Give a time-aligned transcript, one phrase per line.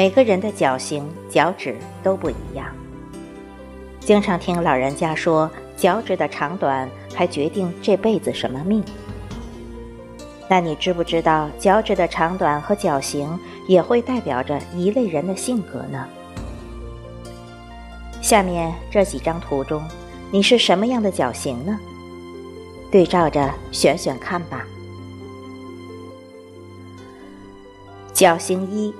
[0.00, 2.66] 每个人的脚型、脚趾都不一样。
[4.00, 8.82] 经常听老人家说，脚趾的长短还决定这辈子什么命。
[10.48, 16.08] 那你知不知道，脚趾的长短和脚型也会代表着一类人的性格呢？
[18.22, 19.86] 下面这几张图中，
[20.30, 21.78] 你是什么样的脚型呢？
[22.90, 24.64] 对照着选选看吧。
[28.14, 28.94] 脚型一。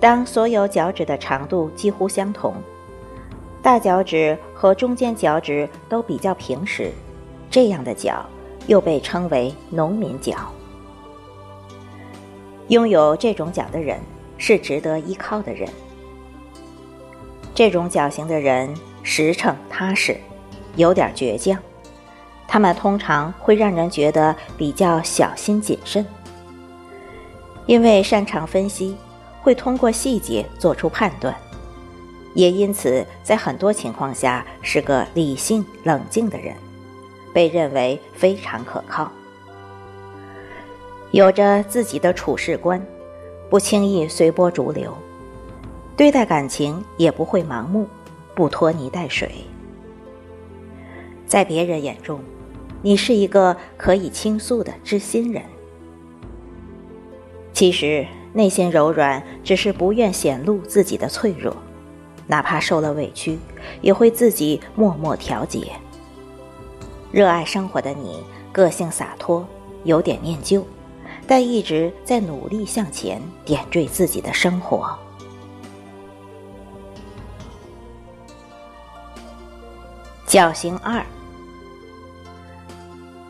[0.00, 2.54] 当所有脚趾的长度几乎相同，
[3.60, 6.92] 大脚趾和中间脚趾都比较平时，
[7.50, 8.24] 这样的脚
[8.68, 10.36] 又被称为农民脚。
[12.68, 13.98] 拥有这种脚的人
[14.36, 15.68] 是值得依靠的人。
[17.54, 18.72] 这种脚型的人
[19.02, 20.16] 实诚踏实，
[20.76, 21.58] 有点倔强，
[22.46, 26.06] 他们通常会让人觉得比较小心谨慎，
[27.66, 28.96] 因为擅长分析。
[29.48, 31.34] 会通过细节做出判断，
[32.34, 36.54] 也因此在很多情况下是个理性冷静的人，
[37.32, 39.10] 被认为非常可靠，
[41.12, 42.86] 有着自己的处事观，
[43.48, 44.94] 不轻易随波逐流，
[45.96, 47.88] 对待感情也不会盲目，
[48.34, 49.30] 不拖泥带水。
[51.26, 52.20] 在别人眼中，
[52.82, 55.42] 你是一个可以倾诉的知心人，
[57.54, 58.06] 其实。
[58.38, 61.56] 内心柔软，只是不愿显露自己的脆弱，
[62.28, 63.36] 哪怕受了委屈，
[63.80, 65.72] 也会自己默默调节。
[67.10, 68.22] 热爱生活的你，
[68.52, 69.44] 个性洒脱，
[69.82, 70.64] 有点念旧，
[71.26, 74.96] 但一直在努力向前，点缀自己的生活。
[80.26, 81.04] 脚型二，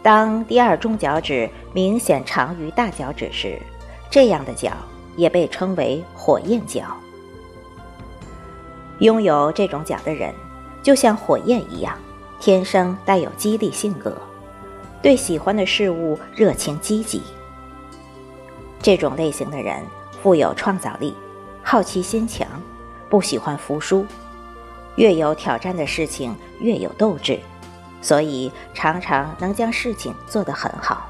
[0.02, 3.58] 当第二中脚趾明显长于大脚趾时。
[4.10, 4.72] 这样的脚
[5.18, 6.96] 也被称为火焰脚。
[9.00, 10.34] 拥有这种脚的人，
[10.82, 11.94] 就像火焰一样，
[12.40, 14.16] 天生带有激励性格，
[15.02, 17.22] 对喜欢的事物热情积极。
[18.80, 19.84] 这种类型的人
[20.22, 21.14] 富有创造力，
[21.62, 22.46] 好奇心强，
[23.08, 24.06] 不喜欢服输，
[24.94, 27.38] 越有挑战的事情越有斗志，
[28.00, 31.08] 所以常常能将事情做得很好。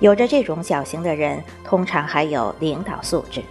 [0.00, 3.42] 有着这种脚型的人，通常还有领导素质。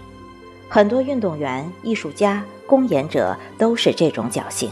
[0.70, 4.72] 很多运动员、艺术家、公演者都是这种脚型。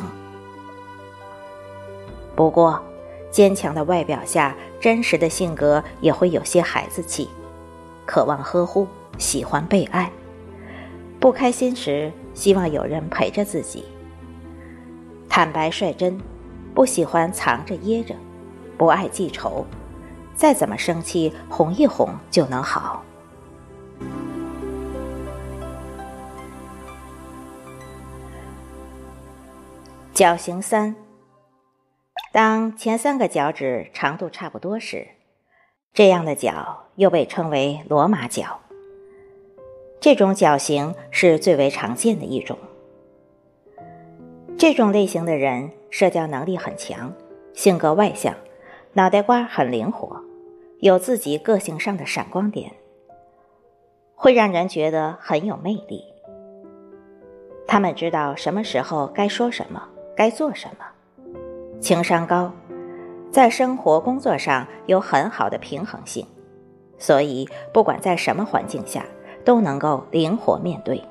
[2.36, 2.82] 不过，
[3.32, 7.30] 坚强的外表下，真实的性格也会有些孩子气，
[8.06, 8.88] 渴望呵护，
[9.18, 10.12] 喜欢被爱。
[11.20, 13.86] 不开心时，希望有人陪着自己。
[15.30, 16.20] 坦白率真，
[16.74, 18.16] 不喜欢藏着掖着，
[18.78, 19.66] 不爱记仇。
[20.36, 23.04] 再怎么生气，哄一哄就能好。
[30.14, 30.96] 脚型三，
[32.32, 35.08] 当前三个脚趾长度差不多时，
[35.94, 38.60] 这样的脚又被称为罗马脚。
[40.00, 42.58] 这种脚型是最为常见的一种。
[44.58, 47.14] 这种类型的人社交能力很强，
[47.54, 48.34] 性格外向。
[48.98, 50.24] 脑袋瓜很灵活，
[50.80, 52.72] 有自己个性上的闪光点，
[54.16, 56.02] 会让人觉得很有魅力。
[57.68, 59.86] 他们知道什么时候该说什么，
[60.16, 60.86] 该做什么，
[61.82, 62.50] 情商高，
[63.30, 66.26] 在生活工作上有很好的平衡性，
[66.98, 69.06] 所以不管在什么环境下
[69.44, 71.04] 都能够灵活面对。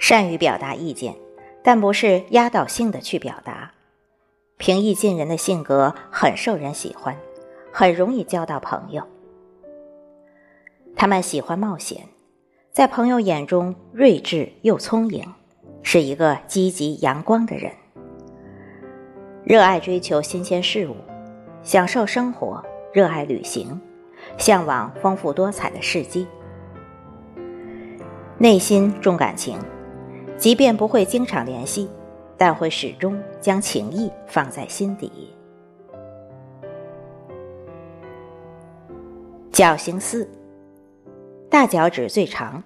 [0.00, 1.14] 善于表达意见，
[1.62, 3.70] 但不是压倒性的去表达。
[4.58, 7.16] 平易近人的性格很受人喜欢，
[7.72, 9.04] 很容易交到朋友。
[10.96, 12.08] 他们喜欢冒险，
[12.72, 15.24] 在朋友眼中睿智又聪颖，
[15.82, 17.70] 是一个积极阳光的人。
[19.44, 20.96] 热爱追求新鲜事物，
[21.62, 22.62] 享受生活，
[22.92, 23.80] 热爱旅行，
[24.38, 26.26] 向往丰富多彩的世界。
[28.38, 29.56] 内心重感情，
[30.36, 31.88] 即便不会经常联系。
[32.38, 35.34] 但会始终将情谊放在心底。
[39.50, 40.30] 脚型四，
[41.50, 42.62] 大脚趾最长，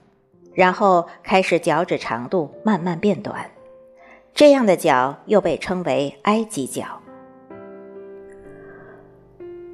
[0.53, 3.51] 然后开始脚趾长度慢慢变短，
[4.35, 7.01] 这样的脚又被称为埃及脚。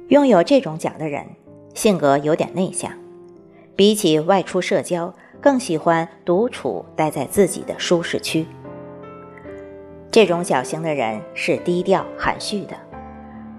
[0.07, 1.25] 拥有这种脚的人，
[1.75, 2.89] 性格有点内向，
[3.75, 8.47] 比起外出社交，更喜欢独处，待在自己的舒适区。
[10.11, 12.75] 这种脚型的人是低调含蓄的，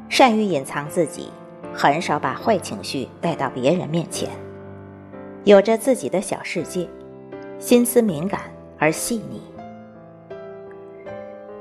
[0.09, 1.31] 善于隐藏自己，
[1.73, 4.29] 很少把坏情绪带到别人面前，
[5.45, 6.89] 有着自己的小世界，
[7.61, 8.41] 心思敏感
[8.79, 9.41] 而细腻。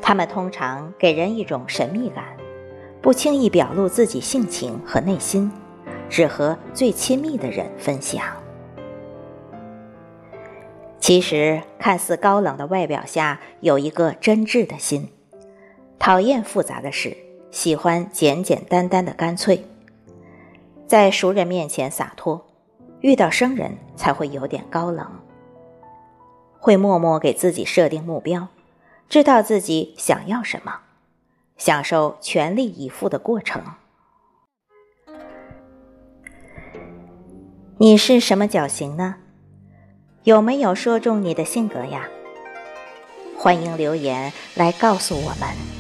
[0.02, 2.26] 他们通常给人一种神秘感，
[3.00, 5.52] 不轻易表露自己性情和内心，
[6.10, 8.24] 只和最亲密的人分享。
[11.10, 15.10] 其实，看似高冷的外表下，有一个真挚的心，
[15.98, 17.18] 讨厌复杂的事，
[17.50, 19.66] 喜欢简简单单的干脆。
[20.86, 22.46] 在熟人面前洒脱，
[23.02, 25.12] 遇到生人才会有点高冷。
[26.60, 28.50] 会默默给自己设定目标，
[29.08, 30.82] 知道自己想要什么，
[31.58, 33.64] 享受全力以赴的过程。
[37.80, 39.16] 你是什么脚型呢？
[40.24, 42.08] 有没有说中你的性格呀？
[43.38, 45.79] 欢迎留言来告诉我们。